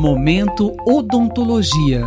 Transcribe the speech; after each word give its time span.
Momento 0.00 0.76
Odontologia. 0.86 2.04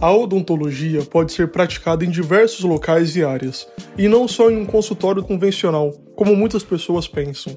A 0.00 0.10
odontologia 0.10 1.02
pode 1.02 1.32
ser 1.32 1.48
praticada 1.48 2.06
em 2.06 2.10
diversos 2.10 2.64
locais 2.64 3.14
e 3.14 3.22
áreas, 3.22 3.68
e 3.98 4.08
não 4.08 4.26
só 4.26 4.50
em 4.50 4.56
um 4.56 4.64
consultório 4.64 5.22
convencional, 5.22 5.92
como 6.16 6.34
muitas 6.34 6.62
pessoas 6.62 7.06
pensam. 7.06 7.54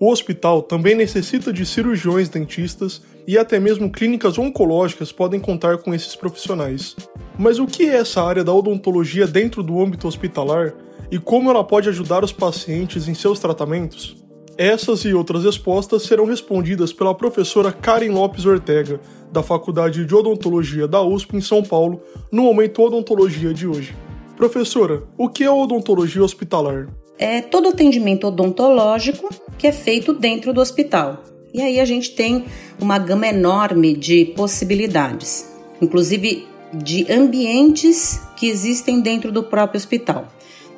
O 0.00 0.10
hospital 0.10 0.62
também 0.62 0.94
necessita 0.94 1.52
de 1.52 1.66
cirurgiões 1.66 2.30
dentistas 2.30 3.02
e 3.26 3.36
até 3.36 3.60
mesmo 3.60 3.92
clínicas 3.92 4.38
oncológicas 4.38 5.12
podem 5.12 5.38
contar 5.38 5.76
com 5.76 5.92
esses 5.92 6.16
profissionais. 6.16 6.96
Mas 7.38 7.58
o 7.58 7.66
que 7.66 7.82
é 7.82 7.96
essa 7.96 8.22
área 8.22 8.42
da 8.42 8.54
odontologia 8.54 9.26
dentro 9.26 9.62
do 9.62 9.78
âmbito 9.78 10.08
hospitalar 10.08 10.72
e 11.10 11.18
como 11.18 11.50
ela 11.50 11.62
pode 11.62 11.90
ajudar 11.90 12.24
os 12.24 12.32
pacientes 12.32 13.08
em 13.08 13.12
seus 13.14 13.38
tratamentos? 13.38 14.21
Essas 14.58 15.04
e 15.04 15.14
outras 15.14 15.44
respostas 15.44 16.02
serão 16.02 16.26
respondidas 16.26 16.92
pela 16.92 17.14
professora 17.14 17.72
Karen 17.72 18.10
Lopes 18.10 18.44
Ortega, 18.44 19.00
da 19.30 19.42
Faculdade 19.42 20.04
de 20.04 20.14
Odontologia 20.14 20.86
da 20.86 21.02
USP 21.02 21.36
em 21.36 21.40
São 21.40 21.62
Paulo, 21.62 22.02
no 22.30 22.42
Momento 22.42 22.82
Odontologia 22.82 23.54
de 23.54 23.66
hoje. 23.66 23.94
Professora, 24.36 25.04
o 25.16 25.28
que 25.28 25.44
é 25.44 25.50
odontologia 25.50 26.22
hospitalar? 26.22 26.88
É 27.18 27.40
todo 27.40 27.68
atendimento 27.68 28.26
odontológico 28.26 29.28
que 29.56 29.66
é 29.66 29.72
feito 29.72 30.12
dentro 30.12 30.52
do 30.52 30.60
hospital. 30.60 31.22
E 31.54 31.60
aí 31.62 31.80
a 31.80 31.84
gente 31.84 32.10
tem 32.10 32.44
uma 32.80 32.98
gama 32.98 33.26
enorme 33.26 33.94
de 33.94 34.26
possibilidades, 34.36 35.50
inclusive 35.80 36.46
de 36.74 37.10
ambientes 37.12 38.20
que 38.36 38.48
existem 38.48 39.00
dentro 39.00 39.30
do 39.30 39.42
próprio 39.42 39.78
hospital. 39.78 40.26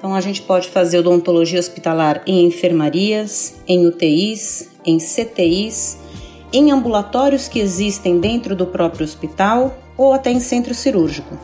Então 0.05 0.15
a 0.15 0.21
gente 0.21 0.43
pode 0.43 0.69
fazer 0.69 0.99
odontologia 0.99 1.59
hospitalar 1.59 2.21
em 2.27 2.45
enfermarias, 2.45 3.55
em 3.67 3.87
UTIs, 3.87 4.69
em 4.85 4.99
CTIs, 4.99 5.97
em 6.53 6.71
ambulatórios 6.71 7.49
que 7.49 7.59
existem 7.59 8.21
dentro 8.21 8.55
do 8.55 8.67
próprio 8.67 9.03
hospital 9.03 9.75
ou 9.97 10.13
até 10.13 10.31
em 10.31 10.41
centro 10.41 10.75
cirúrgico. 10.75 11.39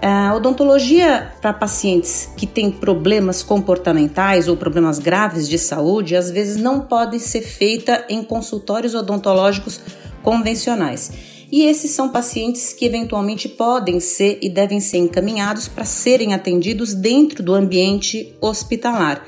A 0.00 0.32
odontologia 0.36 1.32
para 1.42 1.52
pacientes 1.52 2.30
que 2.36 2.46
têm 2.46 2.70
problemas 2.70 3.42
comportamentais 3.42 4.46
ou 4.46 4.56
problemas 4.56 5.00
graves 5.00 5.48
de 5.48 5.58
saúde, 5.58 6.14
às 6.14 6.30
vezes 6.30 6.58
não 6.58 6.82
pode 6.82 7.18
ser 7.18 7.42
feita 7.42 8.04
em 8.08 8.22
consultórios 8.22 8.94
odontológicos 8.94 9.80
convencionais. 10.22 11.39
E 11.50 11.64
esses 11.64 11.90
são 11.90 12.08
pacientes 12.08 12.72
que 12.72 12.84
eventualmente 12.84 13.48
podem 13.48 13.98
ser 13.98 14.38
e 14.40 14.48
devem 14.48 14.78
ser 14.78 14.98
encaminhados 14.98 15.66
para 15.66 15.84
serem 15.84 16.32
atendidos 16.32 16.94
dentro 16.94 17.42
do 17.42 17.54
ambiente 17.54 18.34
hospitalar. 18.40 19.26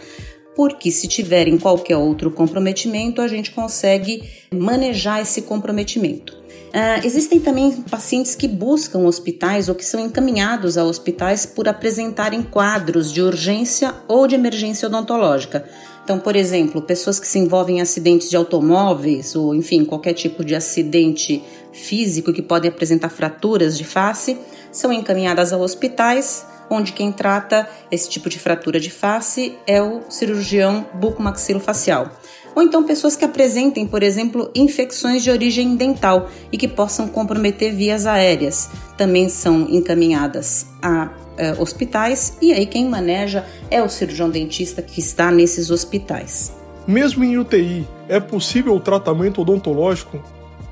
Porque 0.55 0.91
se 0.91 1.09
tiverem 1.09 1.59
qualquer 1.59 1.97
outro 1.97 2.31
comprometimento, 2.31 3.20
a 3.20 3.27
gente 3.27 3.51
consegue 3.51 4.23
manejar 4.53 5.20
esse 5.23 5.42
comprometimento. 5.42 6.42
Uh, 6.73 7.05
existem 7.05 7.39
também 7.39 7.70
pacientes 7.91 8.34
que 8.34 8.48
buscam 8.48 9.01
hospitais 9.01 9.69
ou 9.69 9.75
que 9.75 9.84
são 9.84 10.01
encaminhados 10.01 10.79
a 10.79 10.84
hospitais 10.84 11.45
por 11.45 11.69
apresentarem 11.69 12.42
quadros 12.42 13.12
de 13.12 13.20
urgência 13.20 13.95
ou 14.09 14.27
de 14.27 14.34
emergência 14.34 14.89
odontológica. 14.89 15.69
Então, 16.03 16.19
por 16.19 16.34
exemplo, 16.34 16.81
pessoas 16.81 17.20
que 17.20 17.27
se 17.27 17.39
envolvem 17.39 17.77
em 17.79 17.81
acidentes 17.81 18.29
de 18.29 18.36
automóveis 18.36 19.36
ou, 19.36 19.55
enfim, 19.55 19.84
qualquer 19.84 20.14
tipo 20.14 20.42
de 20.42 20.55
acidente 20.55 21.42
físico 21.73 22.33
que 22.33 22.42
podem 22.42 22.70
apresentar 22.70 23.09
fraturas 23.09 23.77
de 23.77 23.84
face, 23.84 24.39
são 24.70 24.92
encaminhadas 24.92 25.53
a 25.53 25.56
hospitais, 25.56 26.47
onde 26.70 26.92
quem 26.92 27.12
trata 27.12 27.69
esse 27.91 28.09
tipo 28.09 28.29
de 28.29 28.39
fratura 28.39 28.81
de 28.81 28.91
face 28.91 29.55
é 29.67 29.83
o 29.83 30.03
cirurgião 30.09 30.87
bucomaxilofacial. 30.95 32.11
Ou 32.55 32.62
então 32.62 32.84
pessoas 32.84 33.17
que 33.17 33.25
apresentem, 33.25 33.87
por 33.87 34.03
exemplo, 34.03 34.51
infecções 34.55 35.23
de 35.23 35.31
origem 35.31 35.75
dental 35.75 36.29
e 36.51 36.59
que 36.59 36.69
possam 36.69 37.09
comprometer 37.09 37.75
vias 37.75 38.07
aéreas, 38.07 38.69
também 38.97 39.29
são 39.29 39.67
encaminhadas 39.70 40.67
a 40.83 41.11
eh, 41.39 41.55
hospitais 41.58 42.36
e 42.42 42.52
aí 42.52 42.67
quem 42.67 42.86
maneja 42.89 43.47
é 43.70 43.83
o 43.83 43.89
cirurgião 43.89 44.29
dentista 44.29 44.83
que 44.83 45.01
está 45.01 45.30
nesses 45.30 45.70
hospitais. 45.70 46.52
Mesmo 46.86 47.24
em 47.24 47.39
UTI, 47.39 47.89
é 48.08 48.20
possível 48.20 48.74
o 48.74 48.80
tratamento 48.80 49.41
odontológico? 49.41 50.23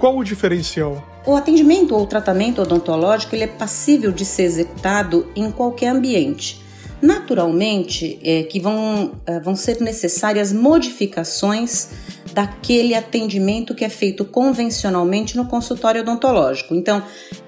Qual 0.01 0.17
o 0.17 0.25
diferencial? 0.25 1.07
O 1.27 1.37
atendimento 1.37 1.95
ou 1.95 2.07
tratamento 2.07 2.63
odontológico 2.63 3.35
ele 3.35 3.45
é 3.45 3.47
passível 3.47 4.11
de 4.11 4.25
ser 4.25 4.45
executado 4.45 5.31
em 5.37 5.51
qualquer 5.51 5.89
ambiente. 5.89 6.59
Naturalmente, 7.03 8.19
é, 8.25 8.43
que 8.45 8.59
vão, 8.59 9.13
é, 9.27 9.39
vão 9.39 9.55
ser 9.55 9.79
necessárias 9.83 10.55
modificações 10.55 11.91
daquele 12.33 12.95
atendimento 12.95 13.75
que 13.75 13.85
é 13.85 13.91
feito 13.91 14.25
convencionalmente 14.25 15.37
no 15.37 15.45
consultório 15.45 16.01
odontológico. 16.01 16.75
Então, 16.75 17.03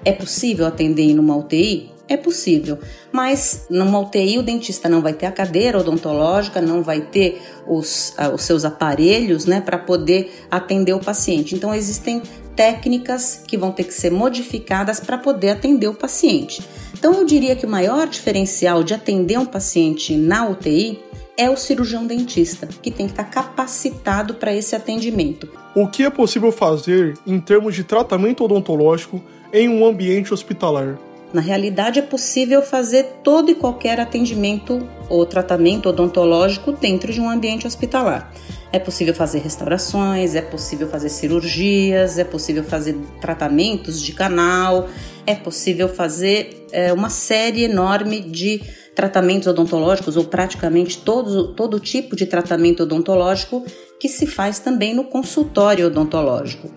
é 0.05 0.11
possível 0.11 0.67
atender 0.67 1.09
em 1.09 1.17
uma 1.17 1.35
UTI? 1.35 1.91
É 2.07 2.17
possível, 2.17 2.77
mas 3.13 3.65
numa 3.69 3.97
UTI 3.97 4.37
o 4.37 4.43
dentista 4.43 4.89
não 4.89 5.01
vai 5.01 5.13
ter 5.13 5.25
a 5.25 5.31
cadeira 5.31 5.79
odontológica, 5.79 6.61
não 6.61 6.83
vai 6.83 6.99
ter 6.99 7.41
os, 7.65 8.13
os 8.33 8.41
seus 8.43 8.65
aparelhos 8.65 9.45
né, 9.45 9.61
para 9.61 9.77
poder 9.77 10.45
atender 10.51 10.93
o 10.93 10.99
paciente. 10.99 11.55
Então, 11.55 11.73
existem 11.73 12.21
técnicas 12.55 13.43
que 13.47 13.57
vão 13.57 13.71
ter 13.71 13.83
que 13.83 13.93
ser 13.93 14.11
modificadas 14.11 14.99
para 14.99 15.17
poder 15.17 15.51
atender 15.51 15.87
o 15.87 15.93
paciente. 15.93 16.61
Então, 16.93 17.13
eu 17.13 17.25
diria 17.25 17.55
que 17.55 17.65
o 17.65 17.69
maior 17.69 18.07
diferencial 18.07 18.83
de 18.83 18.93
atender 18.93 19.37
um 19.37 19.45
paciente 19.45 20.15
na 20.15 20.47
UTI 20.47 20.99
é 21.37 21.49
o 21.49 21.57
cirurgião 21.57 22.05
dentista, 22.05 22.67
que 22.81 22.91
tem 22.91 23.07
que 23.07 23.13
estar 23.13 23.25
capacitado 23.25 24.35
para 24.35 24.53
esse 24.53 24.75
atendimento. 24.75 25.49
O 25.75 25.87
que 25.87 26.03
é 26.03 26.09
possível 26.09 26.51
fazer 26.51 27.17
em 27.25 27.39
termos 27.39 27.75
de 27.75 27.83
tratamento 27.83 28.43
odontológico 28.43 29.21
em 29.51 29.67
um 29.67 29.85
ambiente 29.85 30.33
hospitalar? 30.33 30.97
Na 31.33 31.41
realidade, 31.41 31.97
é 31.97 32.01
possível 32.03 32.61
fazer 32.61 33.21
todo 33.23 33.49
e 33.49 33.55
qualquer 33.55 33.99
atendimento 33.99 34.87
ou 35.09 35.25
tratamento 35.25 35.89
odontológico 35.89 36.71
dentro 36.71 37.11
de 37.11 37.19
um 37.19 37.27
ambiente 37.27 37.65
hospitalar. 37.65 38.31
É 38.73 38.79
possível 38.79 39.13
fazer 39.13 39.37
restaurações, 39.37 40.33
é 40.33 40.41
possível 40.41 40.89
fazer 40.89 41.09
cirurgias, 41.09 42.17
é 42.17 42.23
possível 42.23 42.63
fazer 42.63 42.97
tratamentos 43.21 44.01
de 44.01 44.11
canal, 44.13 44.89
é 45.27 45.35
possível 45.35 45.87
fazer 45.87 46.65
é, 46.71 46.91
uma 46.91 47.11
série 47.11 47.65
enorme 47.65 48.19
de 48.19 48.63
tratamentos 48.95 49.47
odontológicos 49.47 50.17
ou 50.17 50.25
praticamente 50.25 50.97
todo, 50.97 51.53
todo 51.53 51.79
tipo 51.79 52.15
de 52.15 52.25
tratamento 52.25 52.81
odontológico 52.81 53.63
que 53.99 54.09
se 54.09 54.25
faz 54.25 54.57
também 54.57 54.95
no 54.95 55.03
consultório 55.03 55.85
odontológico. 55.85 56.71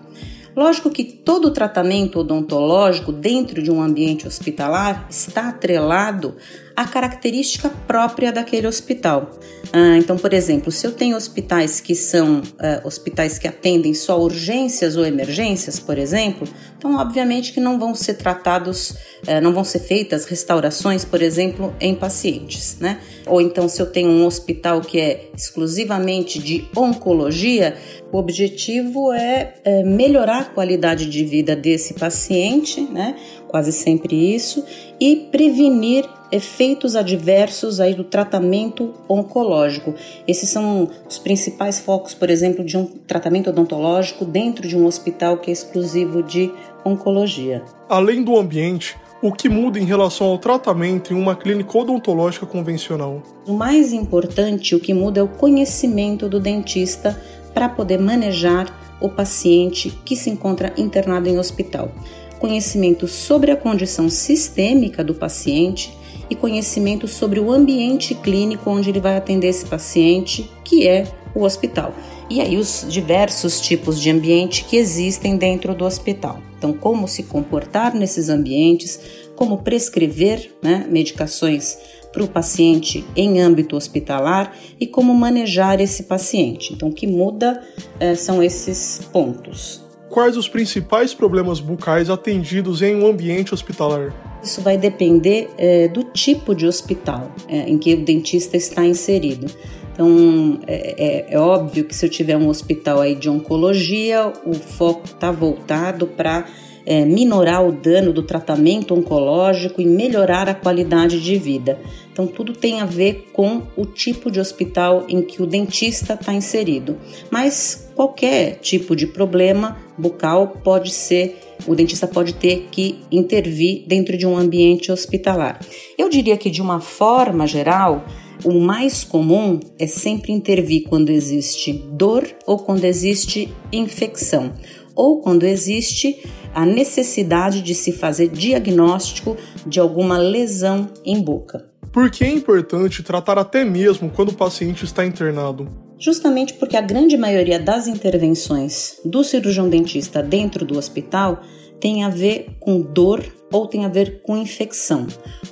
Lógico 0.57 0.89
que 0.89 1.03
todo 1.03 1.51
tratamento 1.51 2.17
odontológico 2.17 3.11
dentro 3.11 3.61
de 3.61 3.69
um 3.69 3.79
ambiente 3.79 4.27
hospitalar 4.27 5.05
está 5.07 5.49
atrelado 5.49 6.35
à 6.75 6.85
característica 6.85 7.69
própria 7.87 8.31
daquele 8.31 8.65
hospital. 8.65 9.31
Ah, 9.71 9.97
então, 9.97 10.17
por 10.17 10.33
exemplo, 10.33 10.71
se 10.71 10.85
eu 10.85 10.91
tenho 10.91 11.15
hospitais 11.15 11.79
que 11.79 11.93
são 11.93 12.41
ah, 12.59 12.81
hospitais 12.83 13.37
que 13.37 13.47
atendem 13.47 13.93
só 13.93 14.19
urgências 14.19 14.95
ou 14.95 15.05
emergências, 15.05 15.79
por 15.79 15.97
exemplo, 15.97 16.47
então 16.77 16.95
obviamente 16.97 17.51
que 17.51 17.59
não 17.59 17.79
vão 17.79 17.93
ser 17.93 18.15
tratados, 18.15 18.95
ah, 19.27 19.39
não 19.39 19.53
vão 19.53 19.63
ser 19.63 19.79
feitas 19.79 20.25
restaurações, 20.25 21.05
por 21.05 21.21
exemplo, 21.21 21.75
em 21.79 21.93
pacientes, 21.93 22.77
né? 22.79 22.99
Ou 23.25 23.41
então, 23.41 23.67
se 23.67 23.81
eu 23.81 23.87
tenho 23.87 24.09
um 24.09 24.25
hospital 24.25 24.81
que 24.81 24.99
é 24.99 25.29
exclusivamente 25.35 26.39
de 26.39 26.67
oncologia, 26.75 27.75
o 28.11 28.17
objetivo 28.17 29.11
é, 29.11 29.55
é 29.65 29.83
melhorar 29.83 30.46
a 30.47 30.53
qualidade 30.53 31.09
de 31.09 31.23
vida 31.23 31.55
desse 31.55 31.93
paciente, 31.93 32.81
né? 32.81 33.15
Quase 33.47 33.71
sempre 33.71 34.35
isso, 34.35 34.63
e 34.99 35.27
prevenir 35.31 36.05
efeitos 36.31 36.95
adversos 36.95 37.79
aí 37.79 37.93
do 37.93 38.03
tratamento 38.03 38.93
oncológico. 39.07 39.93
Esses 40.27 40.49
são 40.49 40.89
os 41.07 41.17
principais 41.17 41.79
focos, 41.79 42.13
por 42.13 42.29
exemplo, 42.29 42.65
de 42.65 42.77
um 42.77 42.85
tratamento 42.85 43.49
odontológico 43.49 44.25
dentro 44.25 44.67
de 44.67 44.75
um 44.75 44.85
hospital 44.85 45.37
que 45.37 45.49
é 45.49 45.53
exclusivo 45.53 46.21
de 46.21 46.51
oncologia. 46.83 47.63
Além 47.87 48.23
do 48.23 48.37
ambiente, 48.37 48.97
o 49.21 49.31
que 49.31 49.49
muda 49.49 49.79
em 49.79 49.85
relação 49.85 50.27
ao 50.27 50.37
tratamento 50.37 51.13
em 51.13 51.17
uma 51.17 51.35
clínica 51.35 51.77
odontológica 51.77 52.45
convencional? 52.45 53.23
O 53.47 53.53
mais 53.53 53.93
importante, 53.93 54.75
o 54.75 54.79
que 54.79 54.93
muda 54.93 55.21
é 55.21 55.23
o 55.23 55.27
conhecimento 55.27 56.27
do 56.27 56.39
dentista 56.39 57.19
para 57.53 57.67
poder 57.67 57.99
manejar 57.99 58.76
o 58.99 59.09
paciente 59.09 59.97
que 60.03 60.15
se 60.15 60.29
encontra 60.29 60.73
internado 60.77 61.29
em 61.29 61.37
hospital. 61.37 61.91
Conhecimento 62.39 63.07
sobre 63.07 63.51
a 63.51 63.55
condição 63.55 64.09
sistêmica 64.09 65.03
do 65.03 65.13
paciente 65.13 65.95
e 66.29 66.35
conhecimento 66.35 67.07
sobre 67.07 67.39
o 67.39 67.51
ambiente 67.51 68.13
clínico 68.13 68.69
onde 68.69 68.89
ele 68.89 68.99
vai 68.99 69.17
atender 69.17 69.47
esse 69.47 69.65
paciente, 69.65 70.49
que 70.63 70.87
é 70.87 71.05
o 71.33 71.43
hospital. 71.43 71.93
E 72.29 72.41
aí 72.41 72.57
os 72.57 72.85
diversos 72.89 73.61
tipos 73.61 73.99
de 73.99 74.09
ambiente 74.09 74.65
que 74.65 74.75
existem 74.75 75.37
dentro 75.37 75.73
do 75.73 75.85
hospital. 75.85 76.41
Então, 76.57 76.73
como 76.73 77.07
se 77.07 77.23
comportar 77.23 77.93
nesses 77.95 78.29
ambientes, 78.29 78.99
como 79.35 79.59
prescrever 79.59 80.51
né, 80.61 80.85
medicações 80.89 81.77
para 82.11 82.23
o 82.23 82.27
paciente 82.27 83.05
em 83.15 83.39
âmbito 83.39 83.75
hospitalar 83.75 84.55
e 84.79 84.87
como 84.87 85.13
manejar 85.13 85.79
esse 85.79 86.03
paciente. 86.03 86.73
Então, 86.73 86.89
o 86.89 86.93
que 86.93 87.05
muda 87.05 87.61
é, 87.99 88.15
são 88.15 88.41
esses 88.41 89.01
pontos. 89.11 89.85
Quais 90.09 90.37
os 90.37 90.47
principais 90.47 91.13
problemas 91.13 91.59
bucais 91.59 92.09
atendidos 92.09 92.81
em 92.81 92.95
um 92.95 93.05
ambiente 93.05 93.53
hospitalar? 93.53 94.13
Isso 94.41 94.61
vai 94.61 94.77
depender 94.77 95.49
é, 95.57 95.87
do 95.87 96.03
tipo 96.05 96.55
de 96.55 96.65
hospital 96.65 97.31
é, 97.47 97.69
em 97.69 97.77
que 97.77 97.93
o 97.93 98.05
dentista 98.05 98.55
está 98.55 98.85
inserido. 98.85 99.47
Então, 99.97 100.59
é, 100.67 101.25
é, 101.25 101.33
é, 101.33 101.39
óbvio 101.39 101.83
que 101.83 101.95
se 101.95 102.05
eu 102.05 102.09
tiver 102.09 102.37
um 102.37 102.49
hospital 102.49 103.01
aí 103.01 103.15
de 103.15 103.27
oncologia, 103.31 104.31
o 104.45 104.53
foco 104.53 105.07
está 105.07 105.31
voltado 105.31 106.05
para 106.05 106.45
é, 106.85 107.03
minorar 107.03 107.67
o 107.67 107.71
dano 107.71 108.13
do 108.13 108.21
tratamento 108.21 108.93
oncológico 108.93 109.81
e 109.81 109.85
melhorar 109.87 110.47
a 110.47 110.53
qualidade 110.53 111.19
de 111.19 111.35
vida. 111.35 111.79
Então, 112.13 112.27
tudo 112.27 112.53
tem 112.53 112.79
a 112.79 112.85
ver 112.85 113.29
com 113.33 113.63
o 113.75 113.87
tipo 113.87 114.29
de 114.29 114.39
hospital 114.39 115.03
em 115.09 115.23
que 115.23 115.41
o 115.41 115.47
dentista 115.47 116.13
está 116.13 116.31
inserido. 116.31 116.95
Mas 117.31 117.89
qualquer 117.95 118.59
tipo 118.59 118.95
de 118.95 119.07
problema 119.07 119.79
bucal 119.97 120.59
pode 120.63 120.93
ser, 120.93 121.39
o 121.65 121.73
dentista 121.73 122.05
pode 122.05 122.35
ter 122.35 122.67
que 122.69 122.99
intervir 123.11 123.83
dentro 123.87 124.15
de 124.15 124.27
um 124.27 124.37
ambiente 124.37 124.91
hospitalar. 124.91 125.59
Eu 125.97 126.07
diria 126.07 126.37
que, 126.37 126.51
de 126.51 126.61
uma 126.61 126.79
forma 126.79 127.47
geral, 127.47 128.05
o 128.43 128.59
mais 128.59 129.03
comum 129.03 129.59
é 129.79 129.87
sempre 129.87 130.31
intervir 130.31 130.83
quando 130.87 131.09
existe 131.09 131.73
dor 131.73 132.27
ou 132.45 132.59
quando 132.59 132.85
existe 132.85 133.53
infecção, 133.71 134.53
ou 134.95 135.21
quando 135.21 135.43
existe 135.43 136.23
a 136.53 136.65
necessidade 136.65 137.61
de 137.61 137.75
se 137.75 137.91
fazer 137.91 138.29
diagnóstico 138.29 139.37
de 139.65 139.79
alguma 139.79 140.17
lesão 140.17 140.89
em 141.05 141.21
boca. 141.21 141.69
Por 141.91 142.09
que 142.11 142.23
é 142.23 142.29
importante 142.29 143.03
tratar 143.03 143.37
até 143.37 143.63
mesmo 143.63 144.09
quando 144.09 144.29
o 144.29 144.35
paciente 144.35 144.85
está 144.85 145.05
internado? 145.05 145.67
Justamente 145.99 146.53
porque 146.53 146.77
a 146.77 146.81
grande 146.81 147.17
maioria 147.17 147.59
das 147.59 147.87
intervenções 147.87 148.99
do 149.03 149.23
cirurgião 149.23 149.67
dentista 149.67 150.21
dentro 150.21 150.63
do 150.63 150.77
hospital 150.77 151.41
tem 151.79 152.03
a 152.03 152.09
ver 152.09 152.55
com 152.59 152.81
dor 152.81 153.23
ou 153.51 153.67
tem 153.67 153.85
a 153.85 153.89
ver 153.89 154.21
com 154.21 154.37
infecção, 154.37 155.07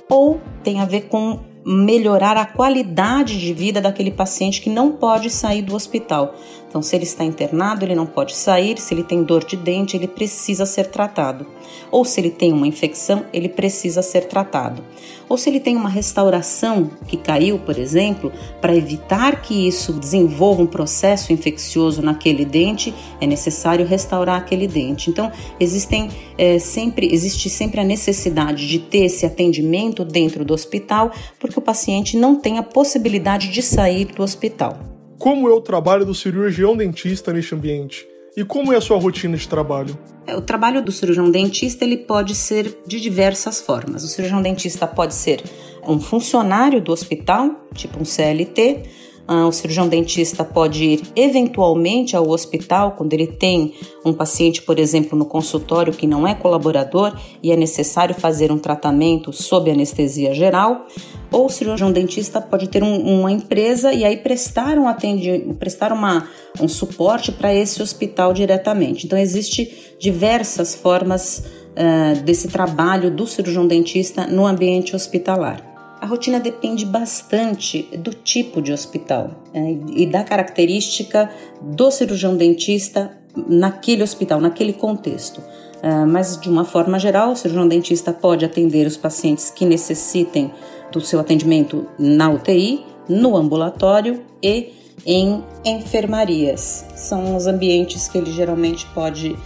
ou 0.08 0.40
tem 0.62 0.80
a 0.80 0.84
ver 0.84 1.02
com 1.02 1.40
melhorar 1.68 2.36
a 2.36 2.46
qualidade 2.46 3.40
de 3.40 3.52
vida 3.52 3.80
daquele 3.80 4.12
paciente 4.12 4.60
que 4.60 4.70
não 4.70 4.92
pode 4.92 5.28
sair 5.30 5.62
do 5.62 5.74
hospital. 5.74 6.36
Então, 6.76 6.82
se 6.82 6.94
ele 6.94 7.04
está 7.04 7.24
internado, 7.24 7.86
ele 7.86 7.94
não 7.94 8.04
pode 8.04 8.36
sair, 8.36 8.78
se 8.78 8.92
ele 8.92 9.02
tem 9.02 9.22
dor 9.24 9.42
de 9.42 9.56
dente, 9.56 9.96
ele 9.96 10.06
precisa 10.06 10.66
ser 10.66 10.88
tratado. 10.88 11.46
Ou 11.90 12.04
se 12.04 12.20
ele 12.20 12.28
tem 12.28 12.52
uma 12.52 12.66
infecção, 12.66 13.24
ele 13.32 13.48
precisa 13.48 14.02
ser 14.02 14.26
tratado 14.26 14.84
ou 15.28 15.36
se 15.36 15.48
ele 15.48 15.60
tem 15.60 15.76
uma 15.76 15.88
restauração 15.88 16.90
que 17.06 17.16
caiu, 17.16 17.58
por 17.58 17.78
exemplo, 17.78 18.32
para 18.60 18.74
evitar 18.74 19.42
que 19.42 19.66
isso 19.66 19.92
desenvolva 19.92 20.62
um 20.62 20.66
processo 20.66 21.32
infeccioso 21.32 22.00
naquele 22.00 22.44
dente, 22.44 22.94
é 23.20 23.26
necessário 23.26 23.86
restaurar 23.86 24.36
aquele 24.36 24.66
dente. 24.66 25.10
Então, 25.10 25.30
existem 25.58 26.08
é, 26.38 26.58
sempre 26.58 27.12
existe 27.12 27.48
sempre 27.48 27.80
a 27.80 27.84
necessidade 27.84 28.68
de 28.68 28.78
ter 28.78 29.04
esse 29.04 29.26
atendimento 29.26 30.04
dentro 30.04 30.44
do 30.44 30.54
hospital, 30.54 31.10
porque 31.38 31.58
o 31.58 31.62
paciente 31.62 32.16
não 32.16 32.36
tem 32.36 32.58
a 32.58 32.62
possibilidade 32.62 33.50
de 33.50 33.62
sair 33.62 34.06
do 34.06 34.22
hospital. 34.22 34.95
Como 35.18 35.48
é 35.48 35.52
o 35.52 35.60
trabalho 35.60 36.04
do 36.04 36.14
cirurgião 36.14 36.76
dentista 36.76 37.32
neste 37.32 37.54
ambiente? 37.54 38.06
E 38.36 38.44
como 38.44 38.72
é 38.72 38.76
a 38.76 38.80
sua 38.82 38.98
rotina 38.98 39.34
de 39.34 39.48
trabalho? 39.48 39.98
É, 40.26 40.36
o 40.36 40.42
trabalho 40.42 40.82
do 40.84 40.92
cirurgião 40.92 41.30
dentista 41.30 41.84
ele 41.84 41.96
pode 41.96 42.34
ser 42.34 42.82
de 42.86 43.00
diversas 43.00 43.60
formas. 43.62 44.04
O 44.04 44.08
cirurgião 44.08 44.42
dentista 44.42 44.86
pode 44.86 45.14
ser 45.14 45.42
um 45.88 45.98
funcionário 45.98 46.80
do 46.82 46.92
hospital, 46.92 47.66
tipo 47.74 47.98
um 47.98 48.04
CLT, 48.04 48.82
o 49.28 49.50
cirurgião 49.50 49.88
dentista 49.88 50.44
pode 50.44 50.84
ir 50.84 51.02
eventualmente 51.16 52.16
ao 52.16 52.28
hospital 52.28 52.92
quando 52.92 53.12
ele 53.12 53.26
tem 53.26 53.74
um 54.04 54.12
paciente, 54.12 54.62
por 54.62 54.78
exemplo, 54.78 55.18
no 55.18 55.24
consultório 55.24 55.92
que 55.92 56.06
não 56.06 56.26
é 56.26 56.34
colaborador 56.34 57.12
e 57.42 57.50
é 57.50 57.56
necessário 57.56 58.14
fazer 58.14 58.52
um 58.52 58.58
tratamento 58.58 59.32
sob 59.32 59.70
anestesia 59.70 60.32
geral. 60.32 60.86
Ou 61.32 61.46
o 61.46 61.48
cirurgião 61.48 61.90
dentista 61.90 62.40
pode 62.40 62.68
ter 62.68 62.84
um, 62.84 63.00
uma 63.00 63.32
empresa 63.32 63.92
e 63.92 64.04
aí 64.04 64.16
prestar 64.16 64.78
um 64.78 64.86
atendimento, 64.86 65.54
prestar 65.54 65.92
uma, 65.92 66.28
um 66.60 66.68
suporte 66.68 67.32
para 67.32 67.52
esse 67.52 67.82
hospital 67.82 68.32
diretamente. 68.32 69.06
Então, 69.06 69.18
existe 69.18 69.96
diversas 69.98 70.76
formas 70.76 71.42
uh, 71.72 72.22
desse 72.22 72.46
trabalho 72.46 73.10
do 73.10 73.26
cirurgião 73.26 73.66
dentista 73.66 74.24
no 74.26 74.46
ambiente 74.46 74.94
hospitalar. 74.94 75.75
A 76.00 76.06
rotina 76.06 76.38
depende 76.38 76.84
bastante 76.84 77.82
do 77.98 78.12
tipo 78.12 78.60
de 78.60 78.72
hospital 78.72 79.30
né, 79.52 79.78
e 79.88 80.06
da 80.06 80.22
característica 80.22 81.30
do 81.60 81.90
cirurgião 81.90 82.36
dentista 82.36 83.16
naquele 83.48 84.02
hospital, 84.02 84.40
naquele 84.40 84.72
contexto. 84.72 85.38
Uh, 85.38 86.06
mas, 86.06 86.38
de 86.40 86.48
uma 86.48 86.64
forma 86.64 86.98
geral, 86.98 87.32
o 87.32 87.36
cirurgião 87.36 87.68
dentista 87.68 88.12
pode 88.12 88.44
atender 88.44 88.86
os 88.86 88.96
pacientes 88.96 89.50
que 89.50 89.64
necessitem 89.64 90.50
do 90.90 91.00
seu 91.00 91.20
atendimento 91.20 91.86
na 91.98 92.30
UTI, 92.30 92.84
no 93.08 93.36
ambulatório 93.36 94.22
e 94.42 94.72
em 95.04 95.42
enfermarias. 95.64 96.84
São 96.94 97.36
os 97.36 97.46
ambientes 97.46 98.08
que 98.08 98.18
ele 98.18 98.32
geralmente 98.32 98.86
pode 98.94 99.36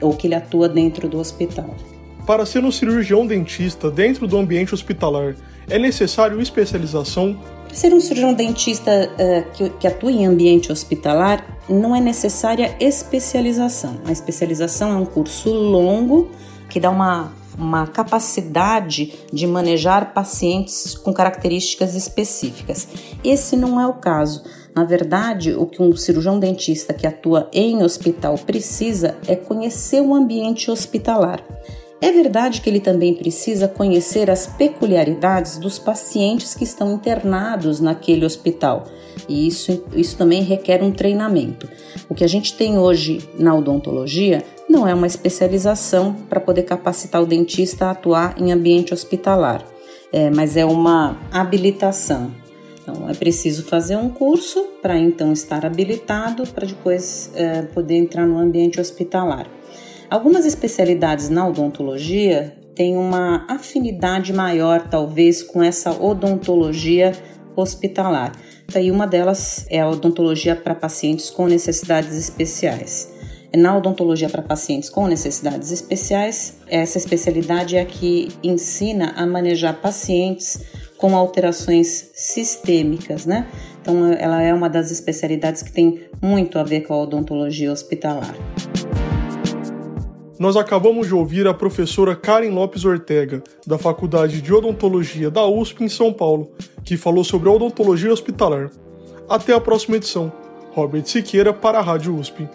ou 0.00 0.14
que 0.14 0.26
ele 0.26 0.34
atua 0.34 0.68
dentro 0.68 1.08
do 1.08 1.18
hospital. 1.18 1.74
Para 2.26 2.46
ser 2.46 2.64
um 2.64 2.70
cirurgião 2.70 3.26
dentista 3.26 3.90
dentro 3.90 4.28
do 4.28 4.38
ambiente 4.38 4.72
hospitalar, 4.72 5.34
é 5.68 5.76
necessário 5.76 6.40
especialização? 6.40 7.36
Para 7.66 7.74
ser 7.74 7.92
um 7.92 8.00
cirurgião 8.00 8.32
dentista 8.32 9.10
uh, 9.10 9.50
que, 9.52 9.70
que 9.70 9.86
atua 9.88 10.12
em 10.12 10.24
ambiente 10.24 10.70
hospitalar, 10.70 11.44
não 11.68 11.96
é 11.96 12.00
necessária 12.00 12.76
especialização. 12.78 14.00
A 14.04 14.12
especialização 14.12 14.92
é 14.92 14.96
um 14.96 15.04
curso 15.04 15.50
longo 15.52 16.30
que 16.68 16.78
dá 16.78 16.90
uma, 16.90 17.32
uma 17.58 17.88
capacidade 17.88 19.14
de 19.32 19.44
manejar 19.46 20.14
pacientes 20.14 20.96
com 20.96 21.12
características 21.12 21.96
específicas. 21.96 22.86
Esse 23.24 23.56
não 23.56 23.80
é 23.80 23.86
o 23.86 23.94
caso. 23.94 24.44
Na 24.72 24.84
verdade, 24.84 25.54
o 25.54 25.66
que 25.66 25.82
um 25.82 25.94
cirurgião 25.96 26.38
dentista 26.38 26.94
que 26.94 27.06
atua 27.06 27.48
em 27.52 27.82
hospital 27.82 28.38
precisa 28.38 29.16
é 29.26 29.34
conhecer 29.34 30.00
o 30.00 30.14
ambiente 30.14 30.70
hospitalar. 30.70 31.42
É 32.02 32.10
verdade 32.10 32.60
que 32.60 32.68
ele 32.68 32.80
também 32.80 33.14
precisa 33.14 33.68
conhecer 33.68 34.28
as 34.28 34.44
peculiaridades 34.44 35.56
dos 35.56 35.78
pacientes 35.78 36.52
que 36.52 36.64
estão 36.64 36.94
internados 36.94 37.78
naquele 37.78 38.26
hospital, 38.26 38.88
e 39.28 39.46
isso, 39.46 39.84
isso 39.94 40.16
também 40.16 40.42
requer 40.42 40.82
um 40.82 40.90
treinamento. 40.90 41.68
O 42.08 42.14
que 42.14 42.24
a 42.24 42.26
gente 42.26 42.56
tem 42.56 42.76
hoje 42.76 43.20
na 43.38 43.54
odontologia 43.54 44.42
não 44.68 44.86
é 44.86 44.92
uma 44.92 45.06
especialização 45.06 46.12
para 46.28 46.40
poder 46.40 46.64
capacitar 46.64 47.22
o 47.22 47.26
dentista 47.26 47.86
a 47.86 47.90
atuar 47.92 48.34
em 48.36 48.50
ambiente 48.50 48.92
hospitalar, 48.92 49.64
é, 50.12 50.28
mas 50.28 50.56
é 50.56 50.64
uma 50.64 51.16
habilitação. 51.30 52.32
Então, 52.82 53.08
é 53.08 53.14
preciso 53.14 53.62
fazer 53.62 53.94
um 53.94 54.08
curso 54.08 54.60
para 54.82 54.98
então 54.98 55.32
estar 55.32 55.64
habilitado 55.64 56.48
para 56.48 56.66
depois 56.66 57.30
é, 57.36 57.62
poder 57.62 57.94
entrar 57.94 58.26
no 58.26 58.38
ambiente 58.38 58.80
hospitalar. 58.80 59.46
Algumas 60.12 60.44
especialidades 60.44 61.30
na 61.30 61.48
odontologia 61.48 62.54
têm 62.74 62.98
uma 62.98 63.46
afinidade 63.48 64.30
maior, 64.30 64.86
talvez, 64.86 65.42
com 65.42 65.62
essa 65.62 65.90
odontologia 65.90 67.12
hospitalar. 67.56 68.32
Daí 68.70 68.90
uma 68.90 69.06
delas 69.06 69.64
é 69.70 69.80
a 69.80 69.88
odontologia 69.88 70.54
para 70.54 70.74
pacientes 70.74 71.30
com 71.30 71.46
necessidades 71.46 72.14
especiais. 72.14 73.10
Na 73.56 73.74
odontologia 73.74 74.28
para 74.28 74.42
pacientes 74.42 74.90
com 74.90 75.06
necessidades 75.06 75.72
especiais, 75.72 76.58
essa 76.68 76.98
especialidade 76.98 77.76
é 77.76 77.80
a 77.80 77.86
que 77.86 78.28
ensina 78.42 79.14
a 79.16 79.26
manejar 79.26 79.80
pacientes 79.80 80.60
com 80.98 81.16
alterações 81.16 82.10
sistêmicas, 82.12 83.24
né? 83.24 83.48
Então, 83.80 84.12
ela 84.12 84.42
é 84.42 84.52
uma 84.52 84.68
das 84.68 84.90
especialidades 84.90 85.62
que 85.62 85.72
tem 85.72 86.02
muito 86.20 86.58
a 86.58 86.62
ver 86.62 86.82
com 86.82 86.92
a 86.92 86.98
odontologia 86.98 87.72
hospitalar 87.72 88.34
nós 90.42 90.56
acabamos 90.56 91.06
de 91.06 91.14
ouvir 91.14 91.46
a 91.46 91.54
professora 91.54 92.16
Karen 92.16 92.50
Lopes 92.50 92.84
Ortega, 92.84 93.44
da 93.64 93.78
Faculdade 93.78 94.42
de 94.42 94.52
Odontologia 94.52 95.30
da 95.30 95.46
USP 95.46 95.84
em 95.84 95.88
São 95.88 96.12
Paulo, 96.12 96.50
que 96.84 96.96
falou 96.96 97.22
sobre 97.22 97.48
odontologia 97.48 98.12
hospitalar. 98.12 98.68
Até 99.28 99.54
a 99.54 99.60
próxima 99.60 99.98
edição. 99.98 100.32
Robert 100.72 101.06
Siqueira 101.06 101.52
para 101.52 101.78
a 101.78 101.80
Rádio 101.80 102.18
USP. 102.18 102.48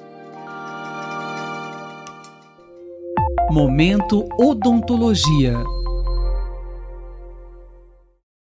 Momento 3.50 4.27
Odontologia. 4.38 5.56